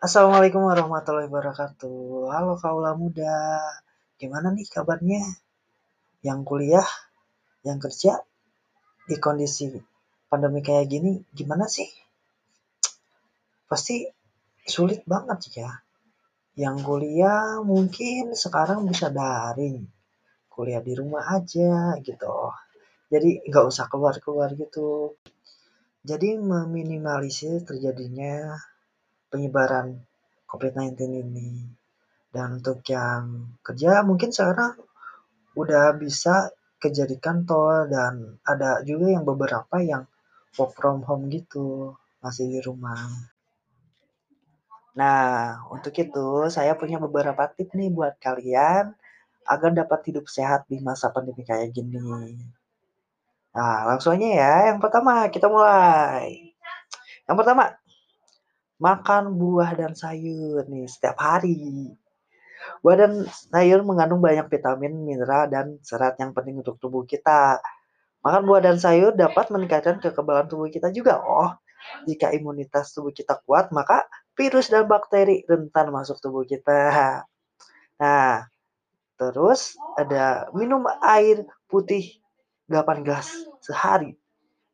Assalamualaikum 0.00 0.64
warahmatullahi 0.64 1.28
wabarakatuh. 1.28 2.32
Halo 2.32 2.56
kaula 2.56 2.96
muda. 2.96 3.60
Gimana 4.16 4.48
nih 4.48 4.64
kabarnya? 4.64 5.20
Yang 6.24 6.40
kuliah, 6.48 6.88
yang 7.68 7.76
kerja 7.76 8.24
di 9.04 9.20
kondisi 9.20 9.68
pandemi 10.32 10.64
kayak 10.64 10.88
gini 10.88 11.20
gimana 11.36 11.68
sih? 11.68 11.84
Pasti 13.68 14.08
sulit 14.64 15.04
banget 15.04 15.52
ya. 15.52 15.68
Yang 16.56 16.76
kuliah 16.80 17.60
mungkin 17.60 18.32
sekarang 18.32 18.88
bisa 18.88 19.12
daring. 19.12 19.84
Kuliah 20.48 20.80
di 20.80 20.96
rumah 20.96 21.28
aja 21.28 22.00
gitu. 22.00 22.56
Jadi 23.12 23.44
nggak 23.52 23.68
usah 23.68 23.84
keluar-keluar 23.92 24.56
gitu. 24.56 25.20
Jadi 26.00 26.40
meminimalisir 26.40 27.68
terjadinya 27.68 28.56
penyebaran 29.30 29.96
COVID-19 30.50 30.98
ini. 31.22 31.64
Dan 32.30 32.58
untuk 32.62 32.82
yang 32.90 33.54
kerja 33.62 34.02
mungkin 34.02 34.30
sekarang 34.34 34.74
udah 35.54 35.94
bisa 35.98 36.50
kerja 36.80 37.04
di 37.06 37.18
kantor 37.18 37.90
dan 37.90 38.38
ada 38.46 38.82
juga 38.86 39.10
yang 39.10 39.24
beberapa 39.26 39.78
yang 39.82 40.06
work 40.58 40.74
from 40.74 41.06
home 41.06 41.30
gitu, 41.30 41.94
masih 42.22 42.50
di 42.50 42.60
rumah. 42.62 43.10
Nah, 44.98 45.62
untuk 45.70 45.94
itu 45.94 46.50
saya 46.50 46.74
punya 46.74 46.98
beberapa 46.98 47.46
tips 47.50 47.78
nih 47.78 47.90
buat 47.94 48.18
kalian 48.18 48.94
agar 49.46 49.70
dapat 49.74 50.00
hidup 50.10 50.26
sehat 50.26 50.66
di 50.66 50.82
masa 50.82 51.10
pandemi 51.14 51.46
kayak 51.46 51.70
gini. 51.70 51.98
Nah, 53.50 53.78
langsung 53.86 54.14
aja 54.14 54.28
ya. 54.30 54.54
Yang 54.74 54.78
pertama, 54.82 55.26
kita 55.30 55.46
mulai. 55.50 56.54
Yang 57.26 57.36
pertama, 57.38 57.62
makan 58.80 59.36
buah 59.36 59.76
dan 59.76 59.92
sayur 59.92 60.64
nih 60.66 60.88
setiap 60.88 61.20
hari. 61.20 61.92
Buah 62.80 62.96
dan 63.06 63.12
sayur 63.28 63.84
mengandung 63.84 64.24
banyak 64.24 64.48
vitamin, 64.48 65.04
mineral, 65.04 65.48
dan 65.52 65.76
serat 65.84 66.16
yang 66.16 66.32
penting 66.32 66.60
untuk 66.60 66.80
tubuh 66.80 67.04
kita. 67.04 67.60
Makan 68.24 68.42
buah 68.44 68.60
dan 68.64 68.76
sayur 68.80 69.12
dapat 69.16 69.48
meningkatkan 69.52 70.00
kekebalan 70.00 70.48
tubuh 70.48 70.68
kita 70.68 70.92
juga. 70.92 71.20
Oh, 71.20 71.52
jika 72.04 72.32
imunitas 72.36 72.92
tubuh 72.92 73.12
kita 73.12 73.40
kuat, 73.48 73.72
maka 73.72 74.04
virus 74.36 74.68
dan 74.68 74.84
bakteri 74.84 75.44
rentan 75.48 75.88
masuk 75.88 76.20
tubuh 76.20 76.44
kita. 76.44 77.20
Nah, 78.00 78.44
terus 79.16 79.76
ada 79.96 80.48
minum 80.52 80.84
air 81.00 81.48
putih 81.68 82.20
8 82.68 83.04
gelas 83.04 83.28
sehari. 83.64 84.19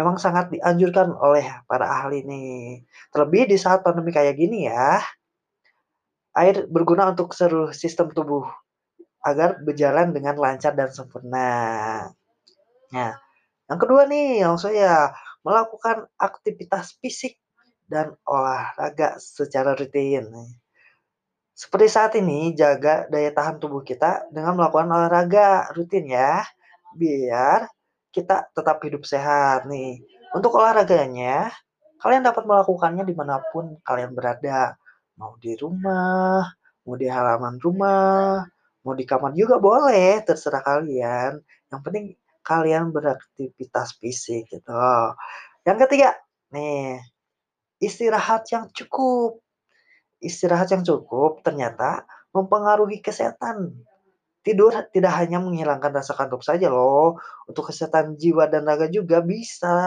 Memang 0.00 0.16
sangat 0.16 0.48
dianjurkan 0.48 1.12
oleh 1.12 1.44
para 1.68 1.84
ahli 1.84 2.24
nih. 2.24 2.88
Terlebih 3.12 3.52
di 3.52 3.60
saat 3.60 3.84
pandemi 3.84 4.16
kayak 4.16 4.32
gini 4.32 4.64
ya. 4.64 4.96
Air 6.32 6.64
berguna 6.72 7.12
untuk 7.12 7.36
seluruh 7.36 7.76
sistem 7.76 8.08
tubuh 8.08 8.48
agar 9.20 9.60
berjalan 9.60 10.16
dengan 10.16 10.40
lancar 10.40 10.72
dan 10.72 10.88
sempurna. 10.88 11.52
Nah, 12.96 13.12
yang 13.68 13.76
kedua 13.76 14.08
nih, 14.08 14.40
langsung 14.48 14.72
ya 14.72 15.12
melakukan 15.44 16.08
aktivitas 16.16 16.96
fisik 16.96 17.36
dan 17.84 18.16
olahraga 18.24 19.20
secara 19.20 19.76
rutin. 19.76 20.32
Seperti 21.52 21.86
saat 21.92 22.16
ini, 22.16 22.56
jaga 22.56 23.04
daya 23.12 23.36
tahan 23.36 23.60
tubuh 23.60 23.84
kita 23.84 24.32
dengan 24.32 24.56
melakukan 24.56 24.88
olahraga 24.88 25.68
rutin 25.76 26.08
ya, 26.08 26.40
biar 26.96 27.68
kita 28.10 28.50
tetap 28.54 28.82
hidup 28.82 29.06
sehat 29.06 29.66
nih. 29.70 30.02
Untuk 30.34 30.54
olahraganya, 30.54 31.50
kalian 31.98 32.26
dapat 32.26 32.46
melakukannya 32.46 33.02
di 33.06 33.14
mana 33.14 33.42
pun 33.50 33.78
kalian 33.82 34.14
berada 34.14 34.78
mau 35.18 35.34
di 35.38 35.54
rumah, 35.58 36.46
mau 36.86 36.94
di 36.96 37.06
halaman 37.06 37.58
rumah, 37.58 38.46
mau 38.82 38.94
di 38.96 39.04
kamar 39.04 39.34
juga 39.34 39.58
boleh, 39.58 40.22
terserah 40.24 40.62
kalian. 40.62 41.38
Yang 41.70 41.80
penting 41.84 42.04
kalian 42.40 42.90
beraktivitas 42.90 43.98
fisik 44.00 44.48
gitu. 44.48 44.74
Yang 45.66 45.78
ketiga, 45.86 46.16
nih, 46.50 47.04
istirahat 47.78 48.48
yang 48.50 48.66
cukup. 48.72 49.44
Istirahat 50.20 50.68
yang 50.72 50.84
cukup 50.84 51.40
ternyata 51.40 52.04
mempengaruhi 52.32 53.00
kesehatan. 53.00 53.72
Tidur 54.50 54.74
tidak 54.90 55.14
hanya 55.14 55.38
menghilangkan 55.38 55.94
rasa 55.94 56.18
kantuk 56.18 56.42
saja 56.42 56.66
loh, 56.66 57.22
untuk 57.46 57.70
kesehatan 57.70 58.18
jiwa 58.18 58.50
dan 58.50 58.66
raga 58.66 58.90
juga 58.90 59.22
bisa. 59.22 59.78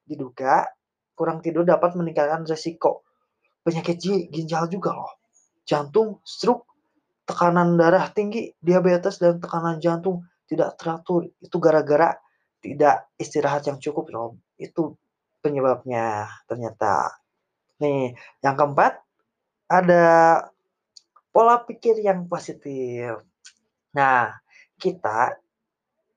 Diduga 0.00 0.64
kurang 1.12 1.44
tidur 1.44 1.68
dapat 1.68 1.92
meningkatkan 1.92 2.48
resiko 2.48 3.04
penyakit 3.64 3.96
ginjal 4.28 4.68
juga 4.68 4.92
loh. 4.92 5.12
Jantung, 5.64 6.20
stroke, 6.22 6.68
tekanan 7.24 7.80
darah 7.80 8.12
tinggi, 8.12 8.52
diabetes, 8.60 9.16
dan 9.16 9.40
tekanan 9.40 9.80
jantung 9.80 10.28
tidak 10.44 10.76
teratur. 10.76 11.32
Itu 11.40 11.56
gara-gara 11.56 12.12
tidak 12.60 13.08
istirahat 13.16 13.64
yang 13.64 13.80
cukup 13.80 14.12
loh. 14.12 14.36
Itu 14.60 15.00
penyebabnya 15.40 16.28
ternyata. 16.44 17.16
Nih, 17.80 18.12
yang 18.44 18.54
keempat 18.54 19.00
ada 19.72 20.04
pola 21.32 21.64
pikir 21.64 21.98
yang 22.04 22.28
positif. 22.28 23.24
Nah, 23.94 24.34
kita 24.76 25.38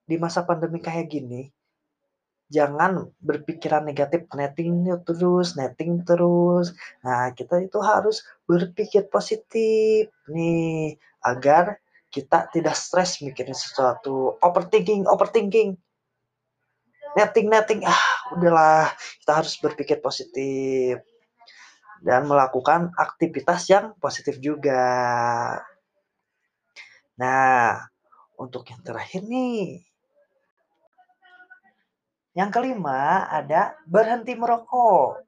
di 0.08 0.16
masa 0.18 0.44
pandemi 0.48 0.80
kayak 0.80 1.08
gini 1.12 1.52
jangan 2.48 3.12
berpikiran 3.20 3.84
negatif 3.84 4.24
netting 4.32 4.88
terus 5.04 5.60
netting 5.60 6.04
terus. 6.08 6.72
Nah 7.04 7.36
kita 7.36 7.60
itu 7.60 7.80
harus 7.84 8.24
berpikir 8.48 9.12
positif 9.12 10.08
nih 10.32 10.96
agar 11.28 11.80
kita 12.08 12.48
tidak 12.56 12.76
stres 12.80 13.20
mikirin 13.20 13.56
sesuatu 13.56 14.40
overthinking 14.40 15.04
overthinking. 15.12 15.76
Netting 17.20 17.48
netting 17.52 17.82
ah 17.84 18.04
udahlah 18.32 18.96
kita 19.20 19.32
harus 19.44 19.60
berpikir 19.60 20.00
positif 20.00 21.04
dan 22.00 22.30
melakukan 22.30 22.94
aktivitas 22.96 23.68
yang 23.68 23.92
positif 24.00 24.40
juga 24.40 24.80
nah 27.18 27.90
untuk 28.38 28.70
yang 28.70 28.82
terakhir 28.86 29.26
nih 29.26 29.82
yang 32.38 32.54
kelima 32.54 33.26
ada 33.26 33.74
berhenti 33.90 34.38
merokok. 34.38 35.26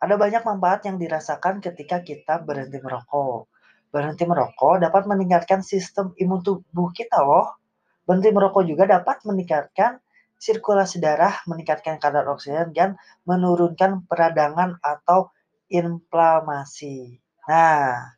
Ada 0.00 0.16
banyak 0.16 0.40
manfaat 0.40 0.88
yang 0.88 0.96
dirasakan 0.96 1.60
ketika 1.60 2.00
kita 2.00 2.40
berhenti 2.40 2.80
merokok. 2.80 3.44
Berhenti 3.92 4.24
merokok 4.24 4.80
dapat 4.80 5.04
meningkatkan 5.04 5.60
sistem 5.60 6.16
imun 6.16 6.40
tubuh 6.40 6.88
kita 6.96 7.20
loh. 7.20 7.60
Berhenti 8.08 8.32
merokok 8.32 8.64
juga 8.64 8.88
dapat 8.88 9.20
meningkatkan 9.28 10.00
sirkulasi 10.40 11.04
darah, 11.04 11.36
meningkatkan 11.44 12.00
kadar 12.00 12.24
oksigen, 12.32 12.72
dan 12.72 12.96
menurunkan 13.28 14.08
peradangan 14.08 14.80
atau 14.80 15.28
inflamasi. 15.68 17.20
Nah, 17.44 18.16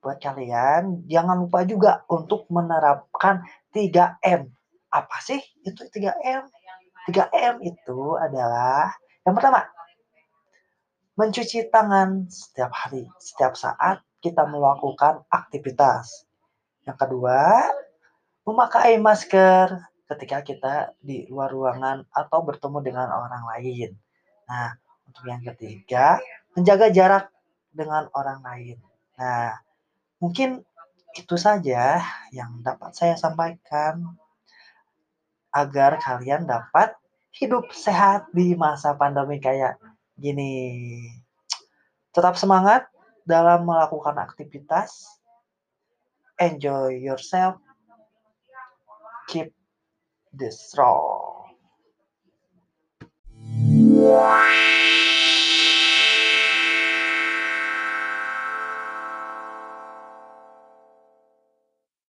buat 0.00 0.16
kalian 0.16 1.04
jangan 1.06 1.44
lupa 1.44 1.64
juga 1.68 2.02
untuk 2.08 2.48
menerapkan 2.48 3.44
3M. 3.72 4.48
Apa 4.90 5.16
sih 5.22 5.40
itu 5.62 5.86
3M? 5.92 6.48
3M 7.08 7.54
itu 7.64 8.16
adalah 8.16 8.92
yang 9.20 9.36
pertama, 9.36 9.68
mencuci 11.20 11.68
tangan 11.68 12.24
setiap 12.32 12.72
hari, 12.72 13.04
setiap 13.20 13.52
saat 13.52 14.00
kita 14.24 14.48
melakukan 14.48 15.20
aktivitas. 15.28 16.24
Yang 16.88 16.98
kedua, 17.04 17.68
memakai 18.48 18.96
masker 18.96 19.76
ketika 20.08 20.40
kita 20.40 20.74
di 20.98 21.28
luar 21.28 21.52
ruangan 21.52 22.08
atau 22.10 22.40
bertemu 22.42 22.78
dengan 22.80 23.08
orang 23.12 23.44
lain. 23.56 23.92
Nah, 24.48 24.72
untuk 25.04 25.28
yang 25.28 25.44
ketiga, 25.44 26.18
menjaga 26.56 26.88
jarak 26.88 27.24
dengan 27.70 28.08
orang 28.16 28.40
lain. 28.40 28.78
Nah, 29.20 29.54
mungkin 30.20 30.62
itu 31.18 31.34
saja 31.34 31.98
yang 32.30 32.62
dapat 32.62 32.94
saya 32.94 33.18
sampaikan 33.18 34.14
agar 35.50 35.98
kalian 35.98 36.46
dapat 36.46 36.94
hidup 37.34 37.74
sehat 37.74 38.30
di 38.30 38.54
masa 38.54 38.94
pandemi 38.94 39.42
kayak 39.42 39.80
gini. 40.14 41.02
Tetap 42.14 42.38
semangat 42.38 42.86
dalam 43.26 43.66
melakukan 43.66 44.18
aktivitas. 44.22 45.08
Enjoy 46.38 46.94
yourself. 46.94 47.58
Keep 49.26 49.50
the 50.34 50.50
strong. 50.50 51.54